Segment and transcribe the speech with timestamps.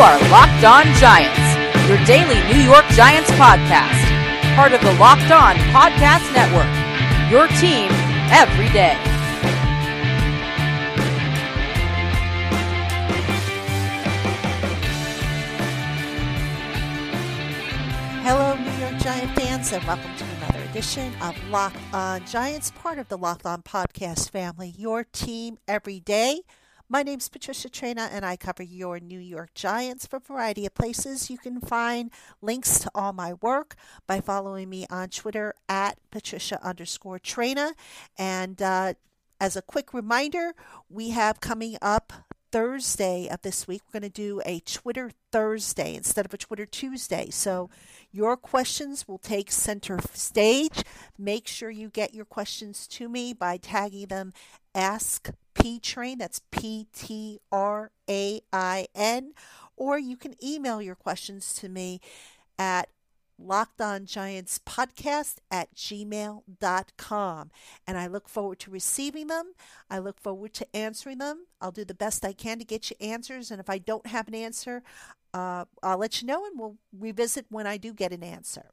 [0.00, 4.00] are Locked On Giants, your daily New York Giants podcast,
[4.56, 6.64] part of the Locked On Podcast Network.
[7.30, 7.90] Your team
[8.32, 8.96] every day.
[18.22, 22.98] Hello, New York Giant fans, and welcome to another edition of Locked On Giants, part
[22.98, 26.40] of the Locked On Podcast family, your team every day.
[26.92, 30.74] My name's Patricia Traina, and I cover your New York Giants for a variety of
[30.74, 31.30] places.
[31.30, 32.10] You can find
[32.42, 33.76] links to all my work
[34.08, 37.74] by following me on Twitter at Patricia underscore Traina.
[38.18, 38.94] And uh,
[39.40, 40.52] as a quick reminder,
[40.88, 42.12] we have coming up
[42.50, 46.66] Thursday of this week, we're going to do a Twitter Thursday instead of a Twitter
[46.66, 47.30] Tuesday.
[47.30, 47.70] So
[48.10, 50.82] your questions will take center stage.
[51.16, 54.32] Make sure you get your questions to me by tagging them
[54.74, 55.30] Ask
[55.82, 56.18] Train.
[56.18, 59.34] That's P T R A I N.
[59.76, 62.00] Or you can email your questions to me
[62.58, 62.88] at
[63.38, 67.50] Locked On Giants podcast at gmail.com.
[67.86, 69.54] And I look forward to receiving them.
[69.90, 71.46] I look forward to answering them.
[71.60, 73.50] I'll do the best I can to get you answers.
[73.50, 74.82] And if I don't have an answer,
[75.32, 78.70] uh, I'll let you know and we'll revisit when I do get an answer.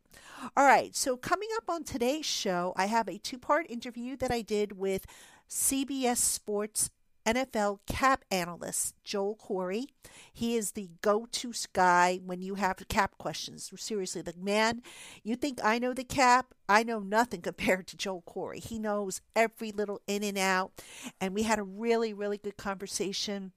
[0.55, 4.31] All right, so coming up on today's show, I have a two part interview that
[4.31, 5.05] I did with
[5.49, 6.89] CBS Sports
[7.27, 9.87] NFL cap analyst Joel Corry.
[10.31, 13.69] He is the go to guy when you have cap questions.
[13.75, 14.81] Seriously, the man,
[15.23, 16.53] you think I know the cap?
[16.69, 18.63] I know nothing compared to Joel Corry.
[18.63, 20.71] He knows every little in and out.
[21.19, 23.51] And we had a really, really good conversation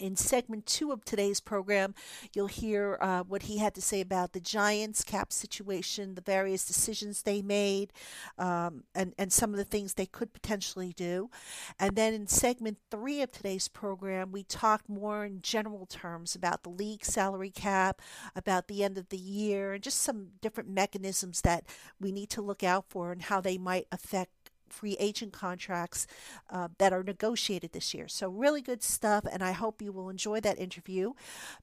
[0.00, 1.94] in segment two of today's program,
[2.34, 6.66] you'll hear uh, what he had to say about the Giants cap situation, the various
[6.66, 7.92] decisions they made,
[8.38, 11.30] um, and, and some of the things they could potentially do.
[11.78, 16.62] And then in segment three of today's program, we talked more in general terms about
[16.62, 18.00] the league salary cap,
[18.34, 21.64] about the end of the year, and just some different mechanisms that
[22.00, 24.30] we need to look out for and how they might affect
[24.72, 26.06] free agent contracts
[26.50, 28.08] uh, that are negotiated this year.
[28.08, 31.12] So, really good stuff, and I hope you will enjoy that interview.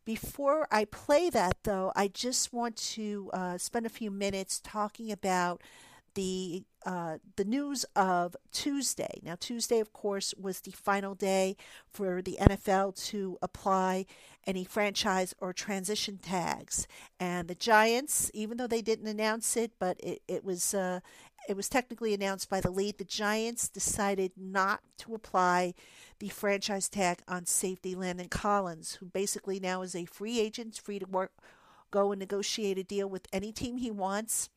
[0.03, 5.11] Before I play that, though, I just want to uh, spend a few minutes talking
[5.11, 5.61] about
[6.15, 9.19] the uh, the news of Tuesday.
[9.23, 11.57] Now, Tuesday, of course, was the final day
[11.91, 14.05] for the NFL to apply
[14.45, 16.87] any franchise or transition tags,
[17.19, 20.99] and the Giants, even though they didn't announce it, but it, it was uh,
[21.47, 22.97] it was technically announced by the league.
[22.97, 25.73] The Giants decided not to apply
[26.19, 30.99] the franchise tag on safety Landon Collins, who basically now is a free agent, free
[30.99, 31.31] to work,
[31.91, 34.49] go and negotiate a deal with any team he wants.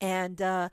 [0.00, 0.68] And uh,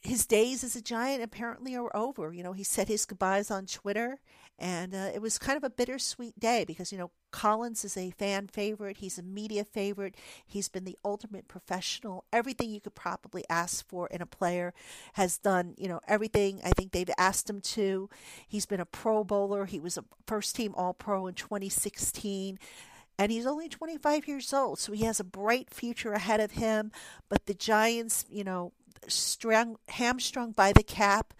[0.00, 2.32] his days as a Giant apparently are over.
[2.32, 4.20] You know, he said his goodbyes on Twitter,
[4.58, 8.10] and uh, it was kind of a bittersweet day because, you know, Collins is a
[8.12, 8.98] fan favorite.
[8.98, 10.14] He's a media favorite.
[10.46, 12.24] He's been the ultimate professional.
[12.32, 14.72] Everything you could probably ask for in a player
[15.14, 18.08] has done, you know, everything I think they've asked him to.
[18.48, 19.66] He's been a pro bowler.
[19.66, 22.58] He was a first team All Pro in 2016
[23.18, 26.92] and he's only 25 years old, so he has a bright future ahead of him.
[27.28, 28.72] But the Giants, you know,
[29.08, 31.32] strung, hamstrung by the cap,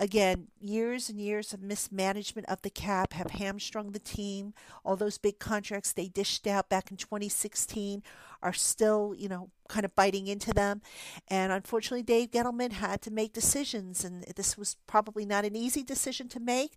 [0.00, 4.52] Again, years and years of mismanagement of the cap have hamstrung the team.
[4.84, 8.02] All those big contracts they dished out back in 2016
[8.44, 10.82] are still, you know, kind of biting into them.
[11.28, 15.82] And unfortunately, Dave Gettleman had to make decisions, and this was probably not an easy
[15.82, 16.74] decision to make.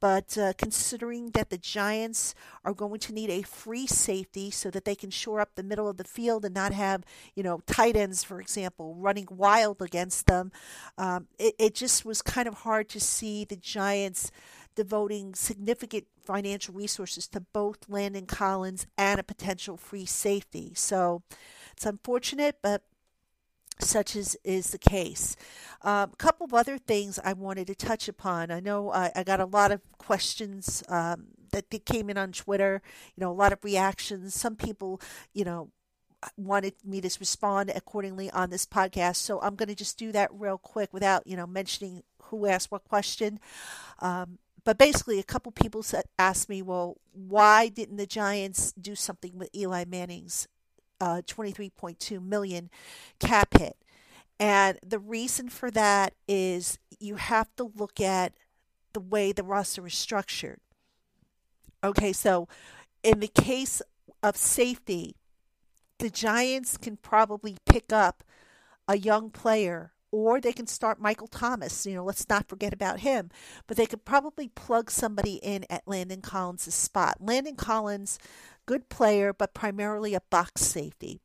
[0.00, 4.86] But uh, considering that the Giants are going to need a free safety so that
[4.86, 7.04] they can shore up the middle of the field and not have,
[7.34, 10.50] you know, tight ends, for example, running wild against them,
[10.96, 14.32] um, it, it just was kind of hard to see the Giants
[14.74, 20.72] devoting significant financial resources to both Landon Collins and a potential free safety.
[20.74, 21.22] So
[21.72, 22.82] it's unfortunate, but
[23.78, 25.36] such as is the case.
[25.82, 28.50] Um, a couple of other things I wanted to touch upon.
[28.50, 32.82] I know I, I got a lot of questions um, that came in on Twitter.
[33.16, 34.34] You know, a lot of reactions.
[34.34, 35.00] Some people,
[35.32, 35.70] you know,
[36.36, 39.16] wanted me to respond accordingly on this podcast.
[39.16, 42.70] So I'm going to just do that real quick without, you know, mentioning who asked
[42.70, 43.40] what question.
[44.00, 48.94] Um, but basically, a couple people said, asked me, well, why didn't the Giants do
[48.94, 50.48] something with Eli Manning's
[51.00, 52.70] uh, 23.2 million
[53.18, 53.76] cap hit?
[54.38, 58.32] And the reason for that is you have to look at
[58.92, 60.60] the way the roster is structured.
[61.84, 62.48] Okay, so
[63.02, 63.80] in the case
[64.22, 65.16] of safety,
[65.98, 68.24] the Giants can probably pick up
[68.88, 71.86] a young player or they can start Michael Thomas.
[71.86, 73.30] You know, let's not forget about him.
[73.66, 77.18] But they could probably plug somebody in at Landon Collins' spot.
[77.20, 78.18] Landon Collins
[78.66, 81.20] good player, but primarily a box safety.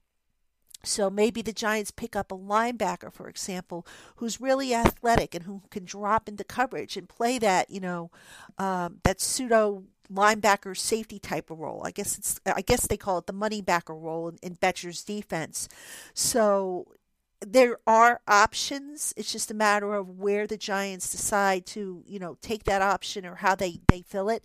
[0.83, 3.85] So maybe the Giants pick up a linebacker, for example,
[4.17, 8.11] who's really athletic and who can drop into coverage and play that, you know,
[8.57, 11.81] um, that pseudo linebacker safety type of role.
[11.83, 15.03] I guess it's I guess they call it the money backer role in, in Bettcher's
[15.03, 15.67] defense.
[16.13, 16.87] So
[17.45, 19.13] there are options.
[19.15, 23.25] It's just a matter of where the Giants decide to, you know, take that option
[23.25, 24.43] or how they, they fill it.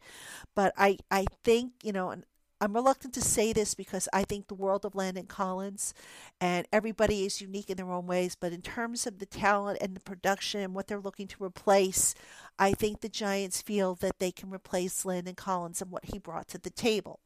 [0.55, 2.25] But I, I think, you know, and
[2.63, 5.95] I'm reluctant to say this because I think the world of Landon Collins
[6.43, 8.37] and everybody is unique in their own ways.
[8.39, 12.15] But in terms of the talent and the production and what they're looking to replace,
[12.59, 16.49] I think the Giants feel that they can replace Landon Collins and what he brought
[16.49, 17.21] to the table.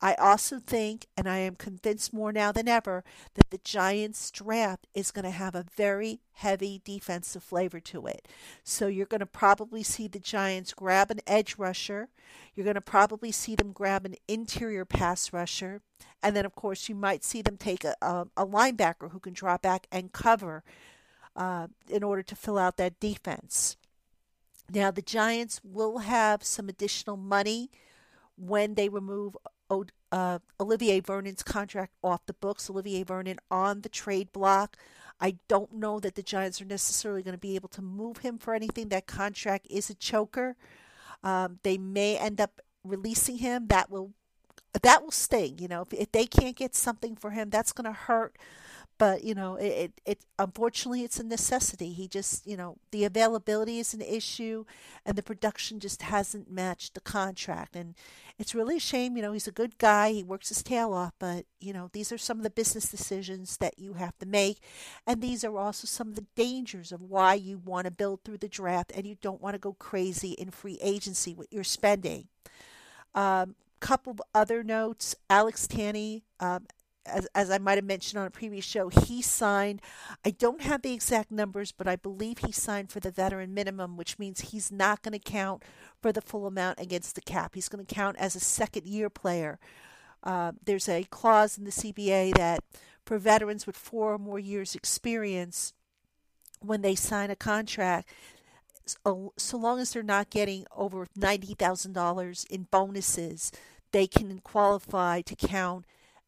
[0.00, 3.04] I also think, and I am convinced more now than ever,
[3.34, 8.28] that the Giants draft is going to have a very heavy defensive flavor to it.
[8.62, 12.08] So you're going to probably see the Giants grab an edge rusher.
[12.54, 15.80] You're going to probably see them grab an interior pass rusher.
[16.22, 19.62] And then, of course, you might see them take a, a, linebacker who can drop
[19.62, 20.64] back and cover
[21.36, 23.76] uh, in order to fill out that defense.
[24.70, 27.70] Now, the Giants will have some additional money
[28.36, 29.36] when they remove
[30.12, 34.76] uh, Olivier Vernon's contract off the books, Olivier Vernon on the trade block.
[35.20, 38.38] I don't know that the Giants are necessarily going to be able to move him
[38.38, 38.88] for anything.
[38.88, 40.56] That contract is a choker.
[41.22, 43.68] Um, they may end up releasing him.
[43.68, 44.12] That will
[44.82, 45.58] that will sting.
[45.58, 48.36] You know, if, if they can't get something for him, that's going to hurt
[48.98, 51.92] but you know it, it, it unfortunately it's a necessity.
[51.92, 54.64] He just you know the availability is an issue
[55.04, 57.76] and the production just hasn't matched the contract.
[57.76, 57.94] And
[58.38, 61.12] it's really a shame you know he's a good guy he works his tail off
[61.20, 64.58] but you know these are some of the business decisions that you have to make.
[65.06, 68.38] And these are also some of the dangers of why you want to build through
[68.38, 72.28] the draft and you don't want to go crazy in free agency with your spending.
[73.14, 73.54] Um,
[73.84, 75.14] couple of other notes.
[75.28, 76.66] Alex tanney um,
[77.06, 79.80] as, as I might have mentioned on a previous show, he signed,
[80.24, 83.96] I don't have the exact numbers, but I believe he signed for the veteran minimum,
[83.96, 85.62] which means he's not going to count
[86.00, 87.54] for the full amount against the cap.
[87.54, 89.58] He's going to count as a second year player.
[90.22, 92.60] Uh, there's a clause in the CBA that
[93.04, 95.74] for veterans with four or more years' experience,
[96.60, 98.08] when they sign a contract,
[98.86, 103.52] so long as they're not getting over $90,000 in bonuses,
[103.92, 105.84] they can qualify to count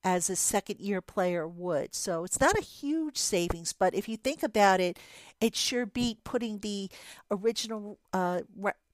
[0.07, 1.93] as a second year player would.
[1.93, 5.01] So it's not a huge savings, but if you think about it,
[5.41, 6.89] it sure beat putting the
[7.29, 8.43] original uh,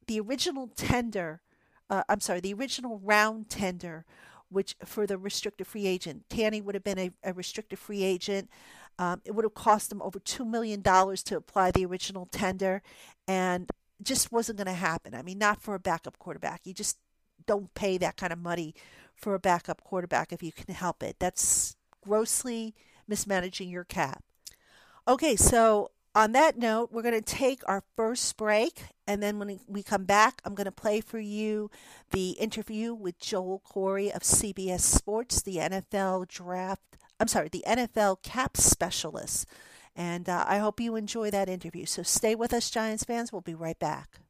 [0.06, 1.42] the original tender.
[1.90, 4.06] Uh, I'm sorry, the original round tender,
[4.48, 8.48] which for the restricted free agent, Tanney would have been a, a restricted free agent.
[8.98, 12.82] Um, it would have cost them over two million dollars to apply the original tender,
[13.28, 13.70] and
[14.02, 15.14] just wasn't going to happen.
[15.14, 16.62] I mean, not for a backup quarterback.
[16.64, 16.96] You just
[17.44, 18.74] don't pay that kind of money
[19.16, 21.16] for a backup quarterback if you can help it.
[21.18, 22.74] That's grossly
[23.08, 24.22] mismanaging your cap.
[25.06, 29.58] Okay, so on that note, we're going to take our first break, and then when
[29.66, 31.70] we come back, I'm going to play for you
[32.10, 36.82] the interview with Joel Corry of CBS Sports, the NFL draft.
[37.18, 39.46] I'm sorry, the NFL cap specialist.
[39.94, 41.86] And uh, I hope you enjoy that interview.
[41.86, 43.32] So stay with us, Giants fans.
[43.32, 44.20] We'll be right back.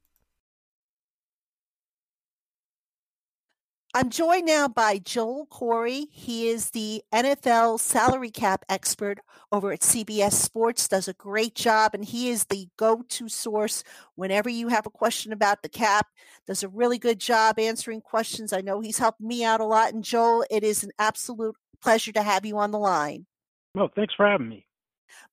[3.95, 6.07] I'm joined now by Joel Corry.
[6.11, 9.21] He is the NFL salary cap expert
[9.53, 13.85] over at CBS Sports, does a great job, and he is the go to source
[14.15, 16.07] whenever you have a question about the cap.
[16.47, 18.55] Does a really good job answering questions.
[18.55, 19.93] I know he's helped me out a lot.
[19.93, 23.27] And Joel, it is an absolute pleasure to have you on the line.
[23.75, 24.67] Well, thanks for having me.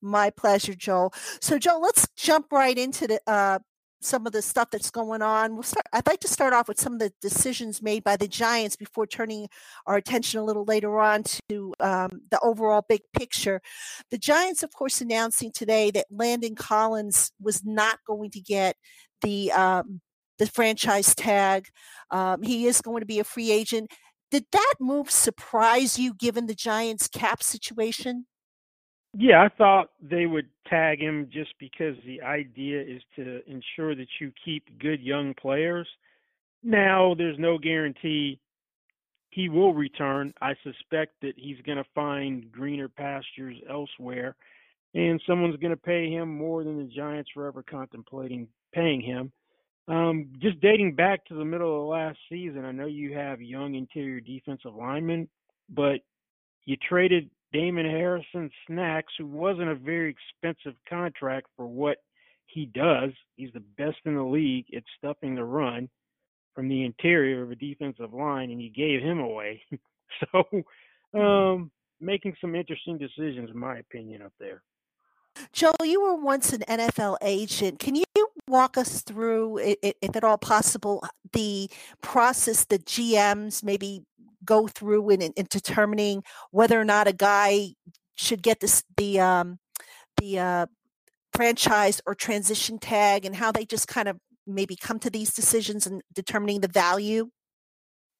[0.01, 1.13] My pleasure, Joel.
[1.39, 3.59] So, Joel, let's jump right into the uh,
[4.01, 5.53] some of the stuff that's going on.
[5.53, 5.85] We'll start.
[5.93, 9.05] I'd like to start off with some of the decisions made by the Giants before
[9.07, 9.47] turning
[9.85, 13.61] our attention a little later on to um, the overall big picture.
[14.11, 18.75] The Giants, of course, announcing today that Landon Collins was not going to get
[19.21, 20.01] the um,
[20.37, 21.67] the franchise tag.
[22.11, 23.91] Um, he is going to be a free agent.
[24.31, 28.25] Did that move surprise you, given the Giants' cap situation?
[29.17, 34.07] Yeah, I thought they would tag him just because the idea is to ensure that
[34.19, 35.87] you keep good young players.
[36.63, 38.39] Now, there's no guarantee
[39.31, 40.33] he will return.
[40.41, 44.35] I suspect that he's going to find greener pastures elsewhere,
[44.93, 49.31] and someone's going to pay him more than the Giants were ever contemplating paying him.
[49.87, 53.41] Um, just dating back to the middle of the last season, I know you have
[53.41, 55.27] young interior defensive linemen,
[55.69, 56.01] but
[56.65, 61.97] you traded Damon Harrison Snacks, who wasn't a very expensive contract for what
[62.45, 63.11] he does.
[63.35, 65.89] He's the best in the league at stuffing the run
[66.53, 69.61] from the interior of a defensive line, and you gave him away
[70.31, 70.63] So,
[71.19, 74.61] um, making some interesting decisions, in my opinion, up there.
[75.53, 77.79] Joel, you were once an NFL agent.
[77.79, 78.03] Can you
[78.47, 81.69] walk us through, if at all possible, the
[82.01, 84.03] process that GMs maybe
[84.53, 87.49] go through in, in determining whether or not a guy
[88.15, 89.47] should get this the um,
[90.19, 90.65] the uh,
[91.37, 94.15] franchise or transition tag, and how they just kind of
[94.45, 97.29] maybe come to these decisions and determining the value?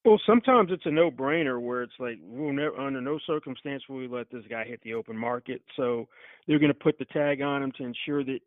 [0.05, 4.07] Well, sometimes it's a no-brainer where it's like we'll never, under no circumstance will we
[4.07, 5.62] let this guy hit the open market.
[5.75, 6.07] So
[6.45, 8.39] they're going to put the tag on him to ensure that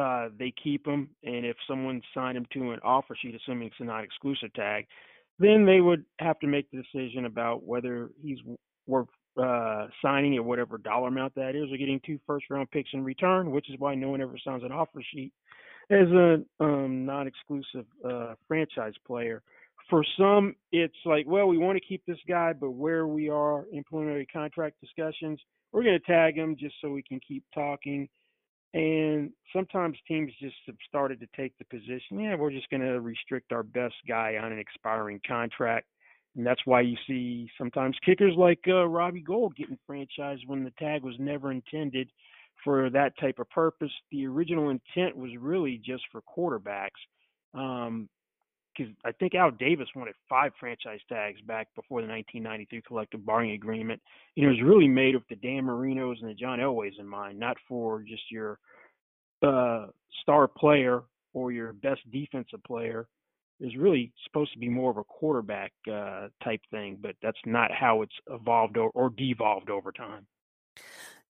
[0.00, 1.10] uh, they keep him.
[1.24, 4.86] And if someone signed him to an offer sheet, assuming it's a non-exclusive tag,
[5.40, 8.38] then they would have to make the decision about whether he's
[8.86, 9.08] worth
[9.40, 13.50] uh, signing at whatever dollar amount that is, or getting two first-round picks in return,
[13.50, 15.32] which is why no one ever signs an offer sheet
[15.90, 19.42] as a um, non-exclusive uh, franchise player
[19.90, 23.64] for some, it's like, well, we want to keep this guy, but where we are
[23.72, 25.40] in preliminary contract discussions,
[25.72, 28.08] we're going to tag him just so we can keep talking.
[28.72, 33.00] And sometimes teams just have started to take the position, yeah, we're just going to
[33.00, 35.86] restrict our best guy on an expiring contract.
[36.36, 40.72] And that's why you see sometimes kickers like uh, Robbie Gould getting franchised when the
[40.78, 42.08] tag was never intended
[42.62, 43.90] for that type of purpose.
[44.12, 46.90] The original intent was really just for quarterbacks.
[47.54, 48.08] Um,
[48.80, 53.54] because I think Al Davis wanted five franchise tags back before the 1993 collective bargaining
[53.54, 54.00] agreement.
[54.34, 57.06] You know, it was really made with the Dan Marinos and the John Elways in
[57.06, 58.58] mind, not for just your
[59.42, 59.86] uh,
[60.22, 61.02] star player
[61.34, 63.06] or your best defensive player.
[63.60, 67.70] It's really supposed to be more of a quarterback uh, type thing, but that's not
[67.70, 70.26] how it's evolved or, or devolved over time.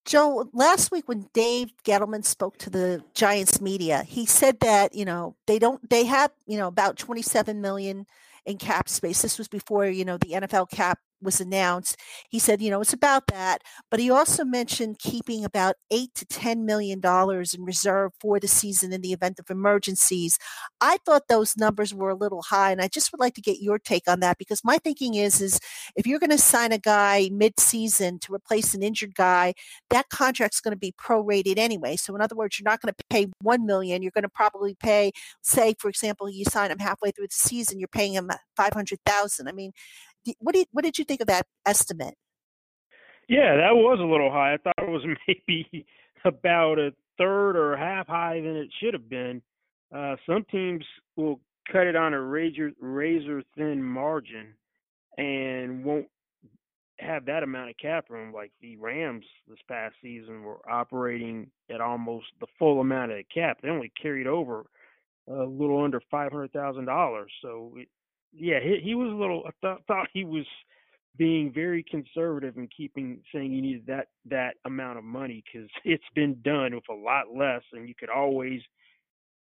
[0.04, 5.04] Joe, last week when Dave Gettleman spoke to the Giants media, he said that, you
[5.04, 8.07] know, they don't they have, you know, about 27 million
[8.47, 9.23] in cap space.
[9.23, 11.97] This was before, you know, the NFL cap was announced,
[12.29, 13.62] he said, you know, it's about that.
[13.91, 18.49] But he also mentioned keeping about eight to ten million dollars in reserve for the
[18.49, 20.39] season in the event of emergencies.
[20.81, 23.61] I thought those numbers were a little high, and I just would like to get
[23.61, 25.61] your take on that because my thinking is, is
[25.97, 29.55] if you're going to sign a guy mid-season to replace an injured guy,
[29.91, 31.97] that contract's going to be prorated anyway.
[31.97, 34.03] So in other words, you're not going to pay one million.
[34.03, 35.12] You're going to probably pay,
[35.43, 39.00] say, for example, you sign him halfway through the season, you're paying him five hundred
[39.05, 39.49] thousand.
[39.49, 39.73] I mean,
[40.39, 42.15] what did what did you think of that estimate?
[43.29, 44.55] Yeah, that was a little high.
[44.55, 45.87] I thought it was maybe
[46.25, 49.43] about a third or half higher than it should have been.
[49.95, 50.85] Uh, some teams
[51.17, 54.55] will cut it on a razor razor thin margin
[55.17, 56.07] and won't
[56.99, 58.33] have that amount of cap room.
[58.33, 63.25] Like the Rams this past season were operating at almost the full amount of the
[63.25, 63.59] cap.
[63.62, 64.67] They only carried over
[65.29, 67.31] a little under five hundred thousand dollars.
[67.43, 67.89] So it,
[68.32, 69.44] yeah, he, he was a little.
[69.46, 70.46] I thought thought he was
[71.16, 76.04] being very conservative and keeping saying you needed that that amount of money because it's
[76.14, 78.60] been done with a lot less, and you could always,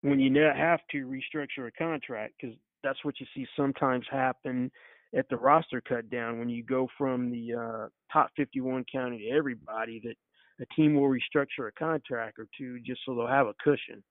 [0.01, 4.71] when you have to restructure a contract, because that's what you see sometimes happen
[5.15, 9.35] at the roster cut down when you go from the uh, top 51 county to
[9.35, 10.15] everybody that
[10.61, 14.03] a team will restructure a contract or two just so they'll have a cushion.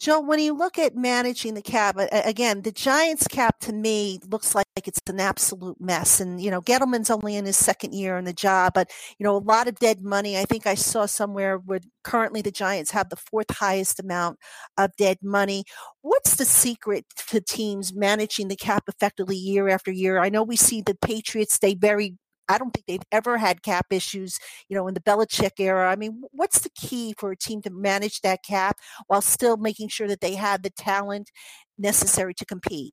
[0.00, 4.54] Joe, when you look at managing the cap, again, the Giants cap to me looks
[4.54, 6.20] like it's an absolute mess.
[6.20, 9.36] And, you know, Gettleman's only in his second year in the job, but, you know,
[9.36, 10.38] a lot of dead money.
[10.38, 14.38] I think I saw somewhere where currently the Giants have the fourth highest amount
[14.78, 15.64] of dead money.
[16.00, 20.18] What's the secret to teams managing the cap effectively year after year?
[20.18, 22.16] I know we see the Patriots, they very
[22.50, 24.38] I don't think they've ever had cap issues,
[24.68, 25.90] you know, in the Belichick era.
[25.90, 29.88] I mean, what's the key for a team to manage that cap while still making
[29.88, 31.30] sure that they have the talent
[31.78, 32.92] necessary to compete?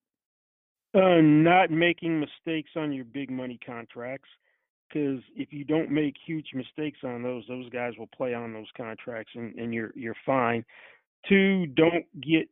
[0.94, 4.30] Uh, not making mistakes on your big money contracts.
[4.88, 8.72] Because if you don't make huge mistakes on those, those guys will play on those
[8.78, 10.64] contracts, and, and you're you're fine.
[11.28, 12.48] Two, don't get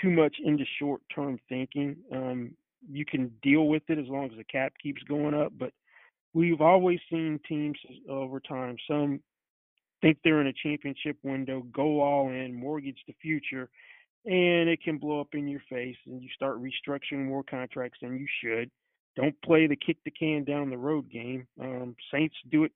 [0.00, 1.96] too much into short term thinking.
[2.12, 2.52] Um,
[2.88, 5.72] you can deal with it as long as the cap keeps going up, but
[6.34, 8.76] we've always seen teams over time.
[8.88, 9.20] Some
[10.02, 13.70] think they're in a championship window, go all in, mortgage the future,
[14.26, 18.18] and it can blow up in your face and you start restructuring more contracts than
[18.18, 18.70] you should.
[19.16, 21.46] Don't play the kick the can down the road game.
[21.60, 22.72] Um, Saints do it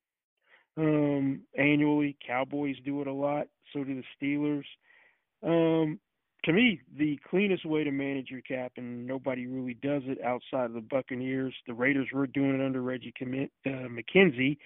[0.77, 2.17] um, annually.
[2.25, 3.49] Cowboys do it a lot.
[3.73, 4.65] So do the Steelers.
[5.43, 5.99] Um,
[6.45, 10.67] to me, the cleanest way to manage your cap, and nobody really does it outside
[10.67, 11.55] of the Buccaneers.
[11.67, 14.57] The Raiders were doing it under Reggie uh, McKenzie.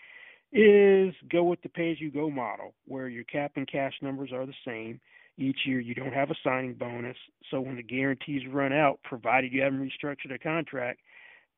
[0.54, 5.00] Is go with the pay-as-you-go model, where your cap and cash numbers are the same
[5.38, 5.80] each year.
[5.80, 7.16] You don't have a signing bonus,
[7.50, 11.00] so when the guarantees run out, provided you haven't restructured a contract,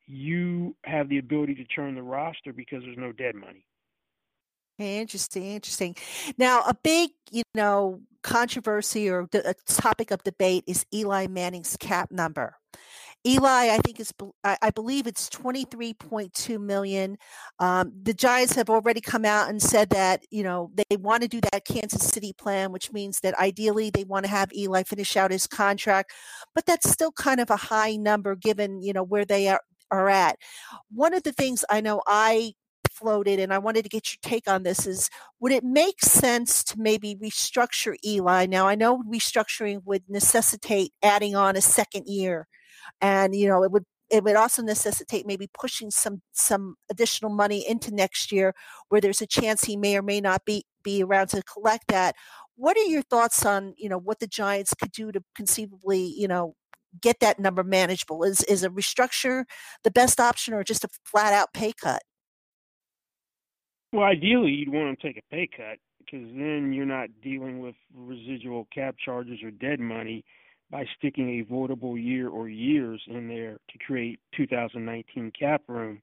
[0.07, 3.65] you have the ability to churn the roster because there's no dead money.
[4.79, 5.97] Interesting, interesting.
[6.37, 12.11] Now, a big, you know, controversy or a topic of debate is Eli Manning's cap
[12.11, 12.57] number.
[13.27, 14.13] Eli, I think is,
[14.45, 17.19] I believe it's 23.2 million.
[17.59, 21.29] Um, the Giants have already come out and said that, you know, they want to
[21.29, 25.17] do that Kansas City plan, which means that ideally they want to have Eli finish
[25.17, 26.13] out his contract,
[26.55, 30.09] but that's still kind of a high number given, you know, where they are, are
[30.11, 30.37] at.
[30.91, 32.53] One of the things I know I
[32.95, 35.11] floated and I wanted to get your take on this is
[35.41, 38.47] would it make sense to maybe restructure Eli?
[38.47, 42.47] Now I know restructuring would necessitate adding on a second year
[43.01, 47.67] and you know it would it would also necessitate maybe pushing some some additional money
[47.69, 48.55] into next year
[48.89, 52.15] where there's a chance he may or may not be be around to collect that.
[52.57, 56.29] What are your thoughts on you know what the giants could do to conceivably you
[56.29, 56.55] know
[57.01, 58.23] get that number manageable?
[58.25, 59.45] Is is a restructure
[59.85, 62.03] the best option or just a flat out pay cut
[63.95, 67.75] well ideally you'd want to take a pay cut because then you're not dealing with
[67.97, 70.25] residual cap charges or dead money
[70.71, 76.01] by sticking a voidable year or years in there to create 2019 cap room.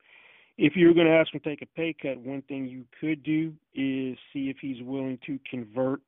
[0.57, 3.23] If you're going to ask him to take a pay cut, one thing you could
[3.23, 6.01] do is see if he's willing to convert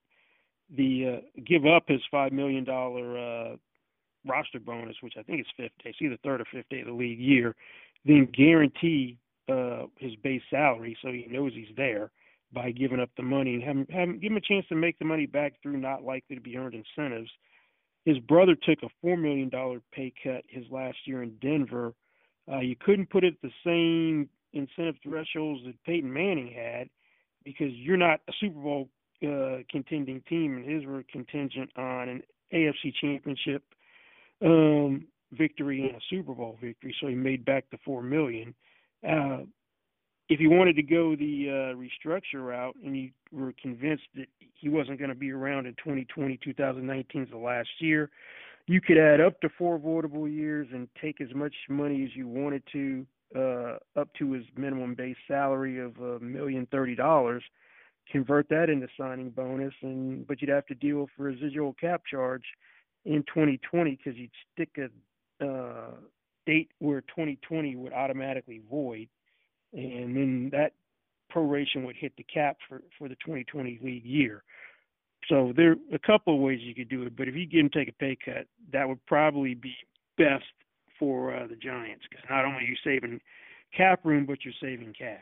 [0.75, 3.55] the uh, give up his five million dollar uh,
[4.25, 6.87] roster bonus, which I think is fifth day, it's either third or fifth day of
[6.87, 7.55] the league year,
[8.05, 9.17] then guarantee
[9.49, 12.11] uh, his base salary so he knows he's there
[12.51, 15.05] by giving up the money and have him, give him a chance to make the
[15.05, 17.29] money back through not likely to be earned incentives
[18.05, 21.93] his brother took a four million dollar pay cut his last year in Denver.
[22.51, 26.89] Uh, you couldn't put it the same incentive thresholds that Peyton Manning had
[27.45, 28.89] because you're not a Super Bowl
[29.25, 32.23] uh, contending team, and his were contingent on an
[32.53, 33.63] AFC Championship
[34.41, 36.93] um, victory and a Super Bowl victory.
[36.99, 38.53] So he made back the four million.
[39.07, 39.39] Uh,
[40.29, 44.69] if you wanted to go the uh, restructure route and you were convinced that he
[44.69, 48.09] wasn't going to be around in 2020, 2019 is the last year,
[48.67, 52.27] you could add up to four voidable years and take as much money as you
[52.27, 57.43] wanted to uh, up to his minimum base salary of a million thirty dollars,
[58.11, 62.43] convert that into signing bonus, and but you'd have to deal with residual cap charge
[63.05, 65.91] in 2020 because you'd stick a uh,
[66.45, 69.07] date where 2020 would automatically void
[69.73, 70.73] and then that
[71.33, 74.43] proration would hit the cap for for the 2020 league year.
[75.29, 77.61] So there are a couple of ways you could do it, but if you get
[77.61, 79.73] him take a pay cut, that would probably be
[80.17, 80.43] best
[80.99, 83.19] for uh, the Giants because not only are you saving
[83.75, 85.19] cap room, but you're saving cash.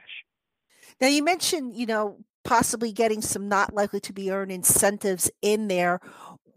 [1.00, 5.68] Now you mentioned, you know, possibly getting some not likely to be earned incentives in
[5.68, 6.02] there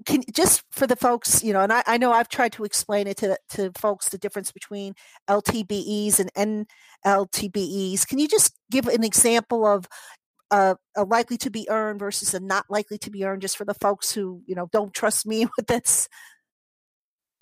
[0.04, 3.06] can just for the folks, you know, and I, I, know I've tried to explain
[3.06, 4.94] it to to folks the difference between
[5.28, 6.66] LTBEs and
[7.04, 8.06] NLTBEs.
[8.06, 9.86] Can you just give an example of
[10.50, 13.64] a, a likely to be earned versus a not likely to be earned, just for
[13.64, 16.08] the folks who you know don't trust me with this?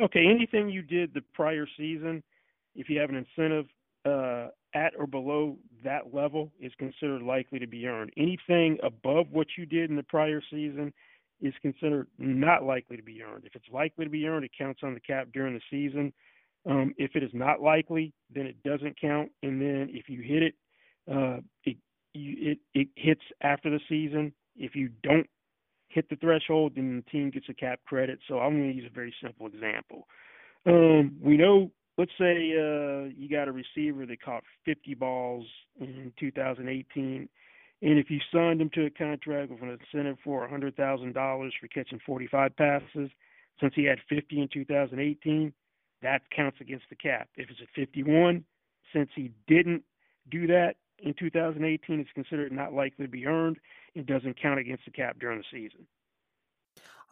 [0.00, 2.22] Okay, anything you did the prior season,
[2.74, 3.66] if you have an incentive
[4.04, 8.10] uh, at or below that level, is considered likely to be earned.
[8.16, 10.92] Anything above what you did in the prior season
[11.42, 13.44] is considered not likely to be earned.
[13.44, 16.12] If it's likely to be earned, it counts on the cap during the season.
[16.64, 19.30] Um, if it is not likely, then it doesn't count.
[19.42, 20.54] And then if you hit it,
[21.10, 21.76] uh, it,
[22.14, 24.32] you, it it hits after the season.
[24.56, 25.28] If you don't
[25.88, 28.20] hit the threshold, then the team gets a cap credit.
[28.28, 30.06] So I'm going to use a very simple example.
[30.64, 35.46] Um, we know, let's say uh, you got a receiver that caught 50 balls
[35.80, 37.28] in 2018
[37.82, 41.98] and if you signed him to a contract with an incentive for $100,000 for catching
[42.06, 43.10] 45 passes,
[43.60, 45.52] since he had 50 in 2018,
[46.02, 47.28] that counts against the cap.
[47.36, 48.44] If it's at 51,
[48.92, 49.82] since he didn't
[50.30, 53.58] do that in 2018, it's considered not likely to be earned.
[53.94, 55.86] and doesn't count against the cap during the season.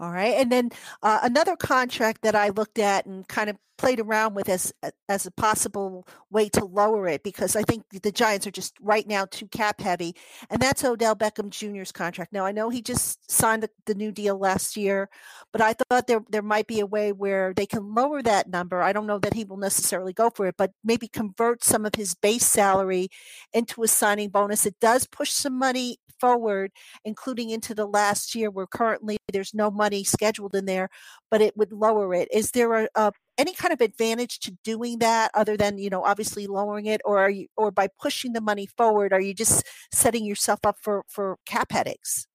[0.01, 0.35] All right.
[0.37, 0.71] And then
[1.03, 4.73] uh, another contract that I looked at and kind of played around with as
[5.09, 9.07] as a possible way to lower it because I think the Giants are just right
[9.07, 10.15] now too cap heavy,
[10.51, 12.33] and that's Odell Beckham Jr.'s contract.
[12.33, 15.09] Now I know he just signed the, the new deal last year,
[15.51, 18.83] but I thought there there might be a way where they can lower that number.
[18.83, 21.95] I don't know that he will necessarily go for it, but maybe convert some of
[21.95, 23.09] his base salary
[23.55, 24.67] into a signing bonus.
[24.67, 26.71] It does push some money forward,
[27.05, 30.89] including into the last year where currently there's no money scheduled in there,
[31.31, 32.29] but it would lower it.
[32.33, 36.05] Is there a, a any kind of advantage to doing that other than you know
[36.05, 39.65] obviously lowering it or are you or by pushing the money forward are you just
[39.91, 42.27] setting yourself up for for cap headaches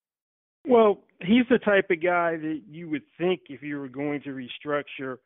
[0.66, 4.30] well he's the type of guy that you would think if you were going to
[4.30, 5.18] restructure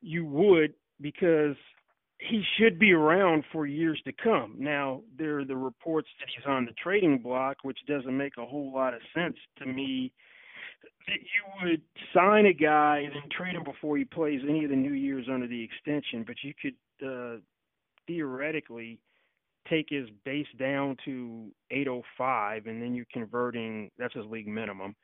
[0.00, 1.56] you would because
[2.28, 4.54] he should be around for years to come.
[4.58, 8.46] Now, there are the reports that he's on the trading block, which doesn't make a
[8.46, 10.12] whole lot of sense to me.
[11.06, 11.82] That you would
[12.14, 15.26] sign a guy and then trade him before he plays any of the new years
[15.32, 17.38] under the extension, but you could uh,
[18.06, 19.00] theoretically
[19.68, 23.90] take his base down to 805, and then you're converting.
[23.98, 24.96] That's his league minimum.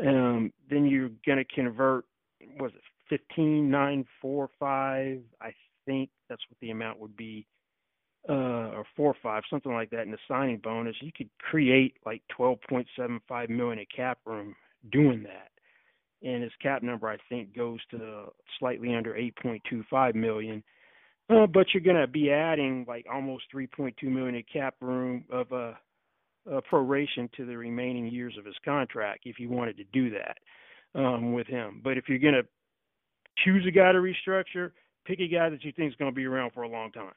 [0.00, 2.04] Um, then you're going to convert.
[2.58, 5.20] Was it 15945?
[5.40, 5.52] I
[5.86, 7.46] think that's what the amount would be,
[8.28, 10.96] uh, or four or five, something like that in the signing bonus.
[11.00, 14.54] You could create like 12.75 million in cap room
[14.90, 15.48] doing that.
[16.26, 18.26] And his cap number, I think, goes to
[18.58, 20.62] slightly under 8.25 million.
[21.28, 25.50] Uh, but you're going to be adding like almost 3.2 million in cap room of
[25.52, 25.76] a,
[26.50, 30.38] a proration to the remaining years of his contract if you wanted to do that
[30.94, 31.80] um, with him.
[31.82, 32.46] But if you're going to
[33.44, 34.72] choose a guy to restructure,
[35.04, 37.12] pick a guy that you think is going to be around for a long time.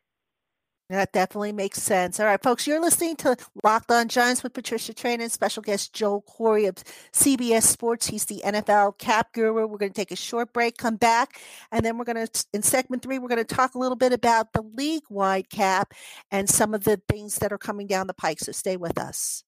[0.90, 2.20] That definitely makes sense.
[2.20, 5.94] All right, folks, you're listening to Locked On Giants with Patricia Traina and special guest
[5.94, 6.76] Joel Corry of
[7.12, 8.06] CBS Sports.
[8.06, 9.66] He's the NFL cap guru.
[9.66, 12.62] We're going to take a short break, come back, and then we're going to, in
[12.62, 15.94] segment three, we're going to talk a little bit about the league wide cap
[16.30, 18.40] and some of the things that are coming down the pike.
[18.40, 19.44] So stay with us.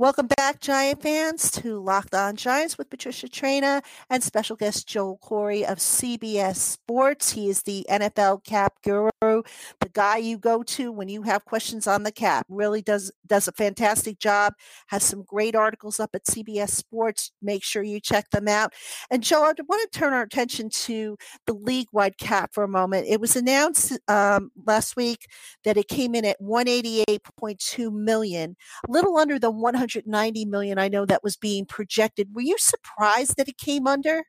[0.00, 5.18] Welcome back, Giant fans, to Locked On Giants with Patricia Traina and special guest Joel
[5.22, 7.32] Corry of CBS Sports.
[7.32, 11.86] He is the NFL cap guru, the guy you go to when you have questions
[11.86, 12.46] on the cap.
[12.48, 14.54] Really does does a fantastic job.
[14.86, 17.30] Has some great articles up at CBS Sports.
[17.42, 18.72] Make sure you check them out.
[19.10, 23.08] And Joel, I want to turn our attention to the league-wide cap for a moment.
[23.08, 25.26] It was announced um, last week
[25.64, 28.56] that it came in at 188.2 million,
[28.88, 32.34] a little under the 190 million I know that was being projected.
[32.34, 34.24] Were you surprised that it came under?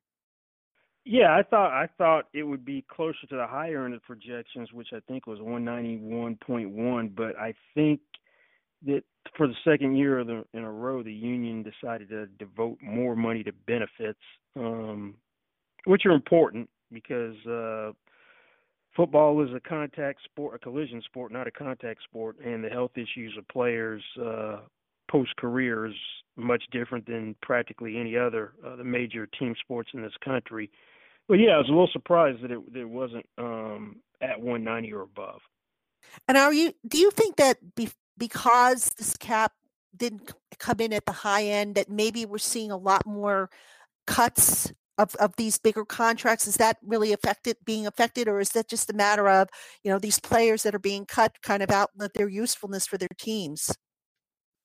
[1.03, 4.71] Yeah, I thought I thought it would be closer to the higher end of projections,
[4.71, 7.15] which I think was 191.1.
[7.15, 8.01] But I think
[8.85, 9.03] that
[9.35, 13.51] for the second year in a row, the union decided to devote more money to
[13.67, 14.19] benefits,
[14.55, 15.15] um,
[15.85, 17.91] which are important because uh,
[18.95, 22.91] football is a contact sport, a collision sport, not a contact sport, and the health
[22.95, 24.57] issues of players uh,
[25.09, 25.93] post career is
[26.35, 30.69] much different than practically any other uh, the major team sports in this country.
[31.31, 34.91] But yeah, I was a little surprised that it, that it wasn't um, at 190
[34.91, 35.39] or above.
[36.27, 36.73] And are you?
[36.85, 39.53] Do you think that be, because this cap
[39.95, 43.49] didn't come in at the high end, that maybe we're seeing a lot more
[44.05, 46.47] cuts of, of these bigger contracts?
[46.47, 49.47] Is that really affected being affected, or is that just a matter of
[49.85, 53.07] you know these players that are being cut kind of outlet their usefulness for their
[53.17, 53.71] teams?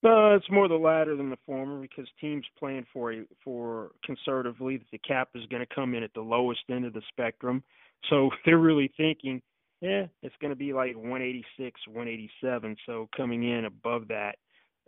[0.07, 4.77] Uh, it's more the latter than the former because teams plan for a, for conservatively
[4.77, 7.61] that the cap is going to come in at the lowest end of the spectrum.
[8.09, 9.43] So they're really thinking,
[9.81, 12.77] yeah, it's going to be like 186, 187.
[12.87, 14.37] So coming in above that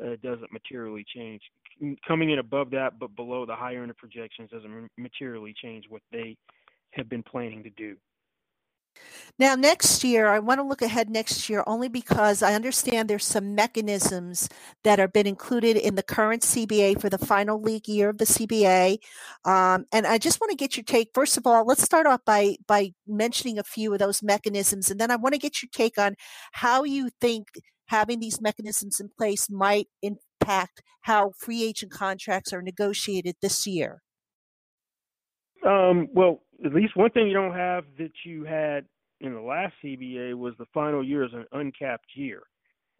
[0.00, 1.42] uh, doesn't materially change.
[2.06, 6.02] Coming in above that but below the higher end of projections doesn't materially change what
[6.12, 6.36] they
[6.92, 7.96] have been planning to do.
[9.38, 13.24] Now, next year, I want to look ahead next year only because I understand there's
[13.24, 14.48] some mechanisms
[14.82, 18.24] that have been included in the current CBA for the final league year of the
[18.24, 18.98] CBA.
[19.44, 21.10] Um, and I just want to get your take.
[21.14, 24.90] First of all, let's start off by, by mentioning a few of those mechanisms.
[24.90, 26.16] And then I want to get your take on
[26.52, 27.46] how you think
[27.86, 34.02] having these mechanisms in place might impact how free agent contracts are negotiated this year.
[35.64, 38.86] Um, well, at least one thing you don't have that you had
[39.20, 42.42] in the last CBA was the final year as an uncapped year,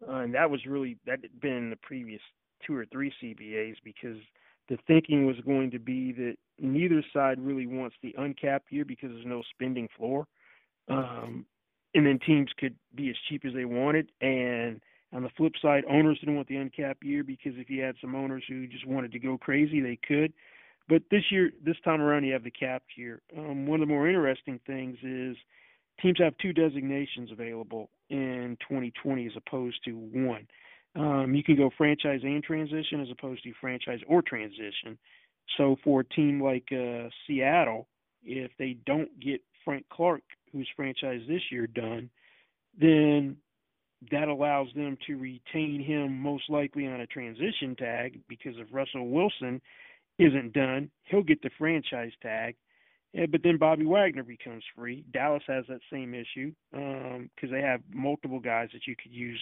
[0.07, 2.21] uh, and that was really that had been the previous
[2.65, 4.17] two or three CBAs because
[4.67, 9.09] the thinking was going to be that neither side really wants the uncapped year because
[9.11, 10.27] there's no spending floor,
[10.89, 11.45] um,
[11.95, 14.11] and then teams could be as cheap as they wanted.
[14.21, 17.95] And on the flip side, owners didn't want the uncapped year because if you had
[17.99, 20.33] some owners who just wanted to go crazy, they could.
[20.89, 23.21] But this year, this time around, you have the cap year.
[23.37, 25.37] Um, one of the more interesting things is
[26.01, 30.47] teams have two designations available in 2020 as opposed to one.
[30.95, 34.97] Um, you can go franchise and transition as opposed to franchise or transition.
[35.57, 37.87] So for a team like uh, Seattle,
[38.23, 42.09] if they don't get Frank Clark, who's franchise this year, done,
[42.79, 43.37] then
[44.11, 49.09] that allows them to retain him most likely on a transition tag because if Russell
[49.09, 49.61] Wilson
[50.19, 52.55] isn't done, he'll get the franchise tag.
[53.13, 55.03] Yeah, but then Bobby Wagner becomes free.
[55.11, 59.41] Dallas has that same issue because um, they have multiple guys that you could use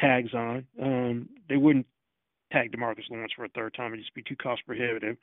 [0.00, 0.66] tags on.
[0.82, 1.86] Um, they wouldn't
[2.52, 5.16] tag Demarcus Lawrence for a third time; it'd just be too cost prohibitive.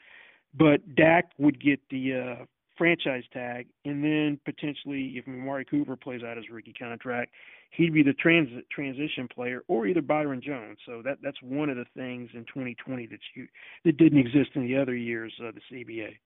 [0.58, 2.46] But Dak would get the uh,
[2.78, 7.32] franchise tag, and then potentially if Amari Cooper plays out his rookie contract,
[7.72, 10.78] he'd be the transit transition player, or either Byron Jones.
[10.86, 13.48] So that that's one of the things in 2020 that you
[13.84, 16.18] that didn't exist in the other years of the CBA.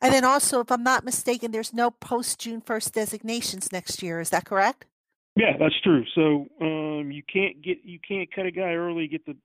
[0.00, 4.20] And then also, if I'm not mistaken, there's no post June 1st designations next year.
[4.20, 4.86] Is that correct?
[5.34, 6.04] Yeah, that's true.
[6.14, 9.36] So um, you can't get you can't cut a guy early, get the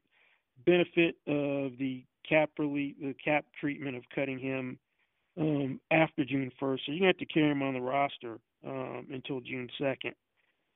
[0.65, 4.79] benefit of the cap relief, the cap treatment of cutting him
[5.39, 6.79] um, after June 1st.
[6.85, 10.13] So you're going to have to carry him on the roster um, until June 2nd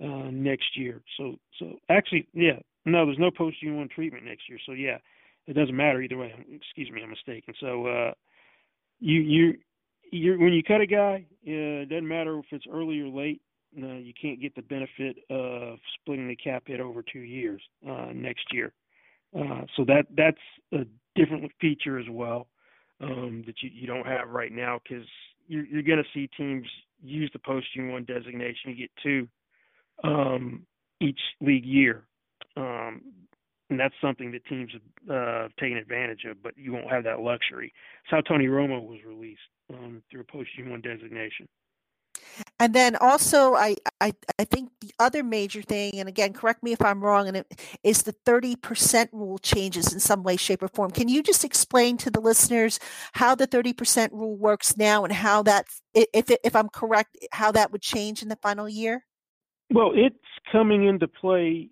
[0.04, 1.02] uh, next year.
[1.18, 4.60] So so actually, yeah, no, there's no post June 1 treatment next year.
[4.66, 4.98] So yeah,
[5.48, 6.34] it doesn't matter either way.
[6.52, 7.54] Excuse me, I'm mistaken.
[7.60, 8.12] So uh,
[9.00, 9.54] you you
[10.12, 13.42] you when you cut a guy, uh, it doesn't matter if it's early or late.
[13.78, 18.08] No, you can't get the benefit of splitting the cap hit over two years uh,
[18.14, 18.74] next year.
[19.38, 20.38] Uh, so that that's
[20.74, 22.48] a different feature as well
[23.02, 25.06] um, that you, you don't have right now because
[25.48, 26.68] you're, you're going to see teams
[27.04, 28.72] use the post June one designation.
[28.72, 29.28] You get two
[30.04, 30.66] um,
[31.02, 32.06] each league year,
[32.58, 33.02] um,
[33.70, 36.42] and that's something that teams have uh, taken advantage of.
[36.42, 37.74] But you won't have that luxury.
[38.04, 39.42] It's how Tony Romo was released
[39.74, 41.48] um, through a post June one designation.
[42.60, 46.72] And then also, I, I I think the other major thing, and again, correct me
[46.72, 50.70] if I'm wrong, and it is the 30% rule changes in some way, shape, or
[50.70, 50.92] form.
[50.92, 52.80] Can you just explain to the listeners
[53.14, 57.74] how the 30% rule works now, and how that, if if I'm correct, how that
[57.74, 59.06] would change in the final year?
[59.74, 60.16] Well, it's
[60.50, 61.70] coming into play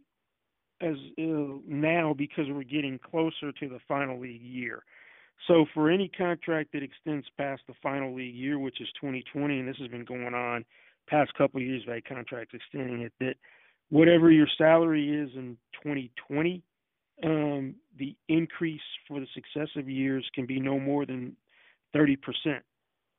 [0.81, 1.23] as uh,
[1.65, 4.83] now because we're getting closer to the final league year.
[5.47, 9.67] So for any contract that extends past the final league year, which is 2020, and
[9.67, 10.63] this has been going on
[11.07, 13.35] past couple of years by contracts extending it, that
[13.89, 16.63] whatever your salary is in 2020,
[17.23, 21.35] um, the increase for the successive years can be no more than
[21.95, 22.17] 30%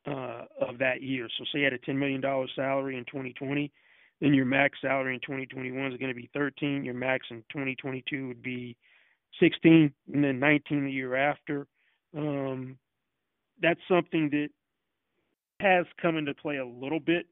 [0.07, 1.29] uh, of that year.
[1.39, 2.23] So say you had a $10 million
[2.57, 3.71] salary in 2020,
[4.21, 6.85] then your max salary in 2021 is going to be 13.
[6.85, 8.77] Your max in 2022 would be
[9.41, 11.67] 16, and then 19 the year after
[12.17, 12.79] um,
[13.61, 14.49] that's something that
[15.61, 17.27] has come into play a little bit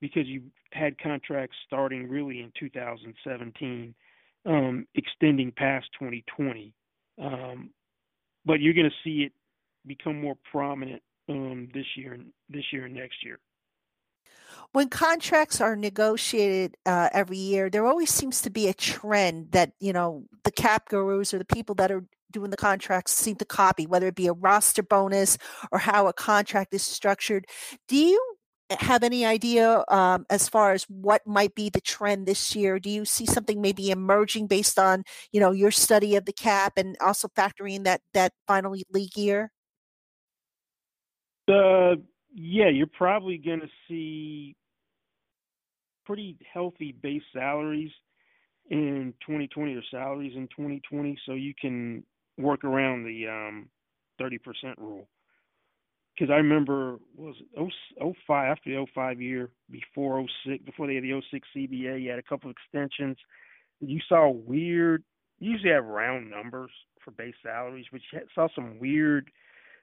[0.00, 3.94] because you had contracts starting really in 2017,
[4.46, 6.72] um, extending past 2020.
[7.22, 7.70] Um,
[8.44, 9.32] but you're going to see it
[9.86, 13.38] become more prominent um, this year and this year and next year.
[14.72, 19.72] When contracts are negotiated uh, every year, there always seems to be a trend that
[19.80, 23.44] you know the cap gurus or the people that are doing the contracts seem to
[23.44, 25.38] copy, whether it be a roster bonus
[25.72, 27.46] or how a contract is structured.
[27.88, 28.20] Do you
[28.78, 32.78] have any idea um, as far as what might be the trend this year?
[32.78, 36.74] Do you see something maybe emerging based on you know your study of the cap
[36.76, 39.50] and also factoring that that final league year?
[41.48, 41.96] Uh,
[42.32, 44.54] yeah, you're probably going to see
[46.06, 47.90] pretty healthy base salaries
[48.68, 52.04] in 2020 or salaries in 2020, so you can
[52.38, 53.68] work around the um,
[54.20, 54.38] 30%
[54.78, 55.08] rule.
[56.14, 61.04] Because I remember was it 05 after the 05 year before 06 before they had
[61.04, 63.16] the 06 CBA, you had a couple of extensions.
[63.80, 65.02] You saw weird.
[65.38, 66.70] You usually have round numbers
[67.02, 69.30] for base salaries, but you saw some weird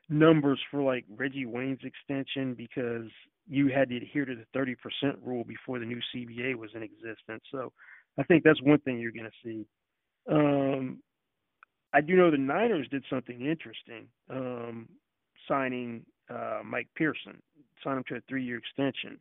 [0.10, 3.10] numbers for like Reggie Wayne's extension because
[3.48, 4.76] you had to adhere to the 30%
[5.24, 7.44] rule before the new CBA was in existence.
[7.52, 7.72] So
[8.20, 9.66] I think that's one thing you're going to see.
[10.30, 11.00] Um,
[11.98, 14.88] I do know the Niners did something interesting, um,
[15.48, 17.42] signing uh, Mike Person,
[17.84, 19.20] signed him to a three-year extension.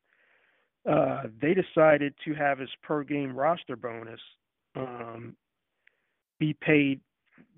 [0.86, 4.20] Uh, they decided to have his per game roster bonus
[4.74, 5.34] um,
[6.38, 7.00] be paid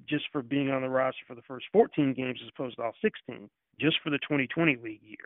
[0.08, 2.92] just for being on the roster for the first 14 games as opposed to all
[3.02, 3.50] 16,
[3.80, 5.16] just for the 2020 league year.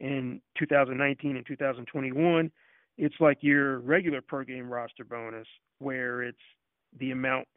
[0.00, 2.50] In 2019 and 2021,
[2.98, 5.48] it's like your regular per game roster bonus,
[5.78, 6.36] where it's
[6.98, 7.48] the amount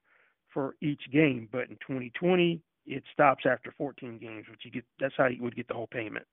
[0.53, 1.49] for each game.
[1.51, 4.85] But in 2020, it stops after 14 games, which you get.
[4.99, 6.25] That's how you would get the whole payment.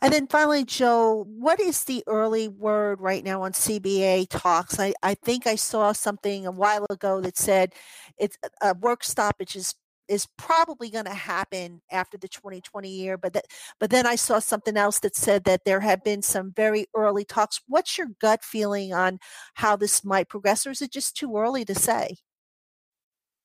[0.00, 4.80] And then finally, Joe, what is the early word right now on CBA talks?
[4.80, 7.74] I, I think I saw something a while ago that said
[8.18, 9.74] it's a work stoppage is
[10.08, 13.46] is probably going to happen after the 2020 year but that
[13.80, 17.24] but then I saw something else that said that there have been some very early
[17.24, 17.60] talks.
[17.66, 19.18] What's your gut feeling on
[19.54, 22.16] how this might progress or is it just too early to say?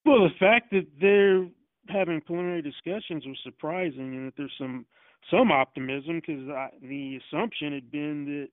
[0.06, 1.48] Well the fact that they're
[1.88, 4.86] having preliminary discussions was surprising and that there's some
[5.30, 6.46] some optimism because
[6.82, 8.48] the assumption had been that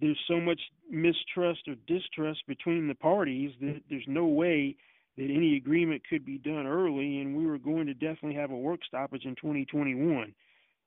[0.00, 4.76] there's so much mistrust or distrust between the parties that there's no way
[5.16, 8.56] that any agreement could be done early, and we were going to definitely have a
[8.56, 10.34] work stoppage in 2021.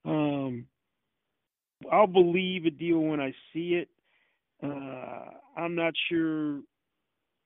[0.03, 0.65] Um,
[1.91, 3.89] I'll believe a deal when I see it.
[4.63, 6.61] Uh, I'm not sure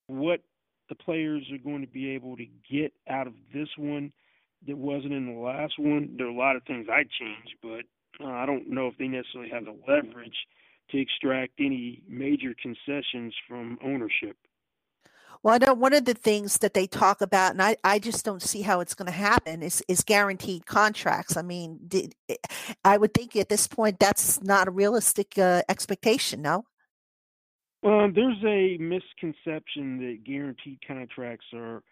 [0.07, 0.41] what
[0.89, 4.11] the players are going to be able to get out of this one
[4.67, 6.15] that wasn't in the last one.
[6.17, 9.07] There are a lot of things I'd change, but uh, I don't know if they
[9.07, 10.35] necessarily have the leverage
[10.91, 14.35] to extract any major concessions from ownership.
[15.41, 18.25] Well, I know one of the things that they talk about, and I, I just
[18.25, 21.37] don't see how it's going to happen, is, is guaranteed contracts.
[21.37, 22.35] I mean, did, eh,
[22.83, 26.65] I would think at this point that's not a realistic uh, expectation, no?
[27.81, 31.83] Well, there's a misconception that guaranteed contracts are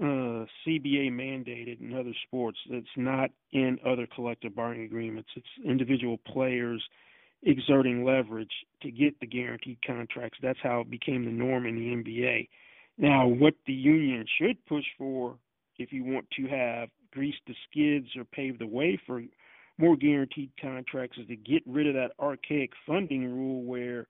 [0.00, 2.58] uh, CBA mandated in other sports.
[2.70, 5.28] That's not in other collective bargaining agreements.
[5.36, 6.82] It's individual players
[7.42, 10.38] exerting leverage to get the guaranteed contracts.
[10.42, 12.48] That's how it became the norm in the NBA.
[12.98, 15.36] Now, what the union should push for,
[15.78, 19.22] if you want to have grease the skids or pave the way for
[19.78, 24.06] more guaranteed contracts, is to get rid of that archaic funding rule where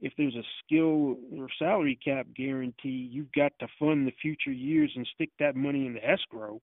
[0.00, 4.92] if there's a skill or salary cap guarantee, you've got to fund the future years
[4.94, 6.60] and stick that money in the escrow.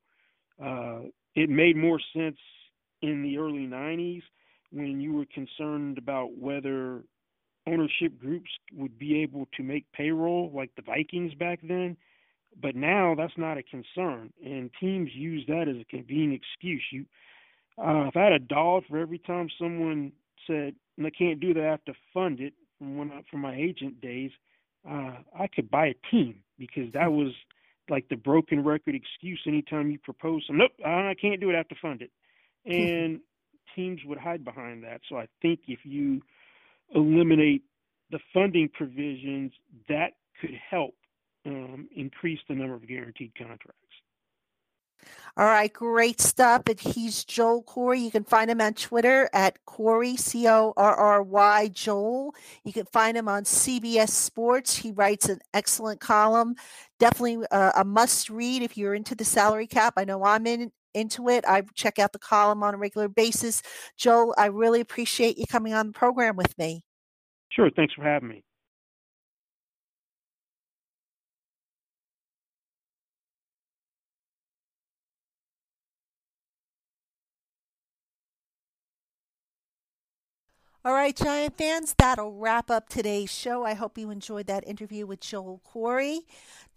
[0.63, 2.38] Uh, it made more sense
[3.01, 4.21] in the early 90s
[4.71, 7.04] when you were concerned about whether
[7.67, 11.97] ownership groups would be able to make payroll like the Vikings back then.
[12.62, 16.84] But now that's not a concern, and teams use that as a convenient excuse.
[16.89, 17.06] You,
[17.78, 20.13] uh, if I had a dollar for every time someone
[20.47, 20.73] said,
[21.04, 23.99] "I can't do that, I have to fund it," from when I, from my agent
[23.99, 24.32] days,
[24.89, 27.34] uh, I could buy a team because that was
[27.89, 29.41] like the broken record excuse.
[29.45, 31.56] Anytime you propose, some, nope, I can't do it.
[31.56, 32.12] I have to fund it,
[32.65, 33.19] and
[33.75, 35.01] teams would hide behind that.
[35.09, 36.21] So I think if you
[36.93, 37.63] eliminate
[38.11, 39.51] the funding provisions,
[39.89, 40.95] that could help
[41.45, 43.71] um, increase the number of guaranteed contracts.
[45.38, 46.63] All right, great stuff.
[46.67, 48.01] And he's Joel Corry.
[48.01, 52.33] You can find him on Twitter at Corry, C O R R Y, Joel.
[52.63, 54.77] You can find him on CBS Sports.
[54.77, 56.55] He writes an excellent column.
[56.99, 59.95] Definitely uh, a must read if you're into the salary cap.
[59.97, 61.43] I know I'm in into it.
[61.47, 63.62] I check out the column on a regular basis.
[63.97, 66.84] Joel, I really appreciate you coming on the program with me.
[67.51, 67.69] Sure.
[67.69, 68.43] Thanks for having me.
[80.86, 83.63] All right, Giant fans, that'll wrap up today's show.
[83.63, 86.19] I hope you enjoyed that interview with Joel Corry.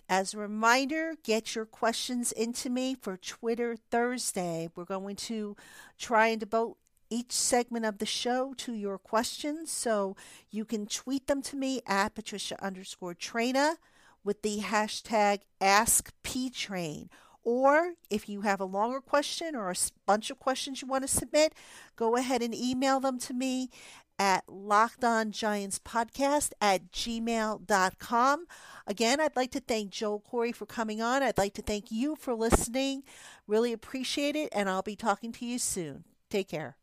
[0.08, 4.70] As a reminder, get your questions into me for Twitter Thursday.
[4.74, 5.54] We're going to
[5.98, 6.78] try and devote
[7.10, 9.70] each segment of the show to your questions.
[9.70, 10.16] So
[10.50, 13.76] you can tweet them to me at Patricia underscore Traina
[14.24, 17.08] with the hashtag AskPTrain.
[17.44, 21.08] Or if you have a longer question or a bunch of questions you want to
[21.08, 21.54] submit,
[21.96, 23.70] go ahead and email them to me
[24.18, 28.46] at lockedongiantspodcast at gmail.com.
[28.86, 31.22] Again, I'd like to thank Joel Corry for coming on.
[31.22, 33.04] I'd like to thank you for listening.
[33.46, 36.04] Really appreciate it, and I'll be talking to you soon.
[36.30, 36.76] Take care.